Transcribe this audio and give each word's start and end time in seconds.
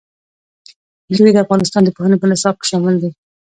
مېوې 1.09 1.31
د 1.33 1.37
افغانستان 1.45 1.81
د 1.83 1.89
پوهنې 1.95 2.17
په 2.19 2.27
نصاب 2.31 2.55
کې 2.59 2.65
شامل 2.71 2.95
دي. 3.01 3.09